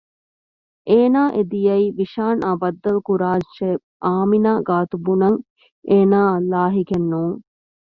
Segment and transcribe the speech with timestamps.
[0.89, 3.67] އޭނާ އެ ދިޔައީ ވިޝާން އާ ބައްދަލުކުރަންށޭ
[4.05, 5.39] އާމިނާ ގާތު ބުނަން
[5.89, 7.37] އޭނާއަށް ލާހިކެއް ނޫން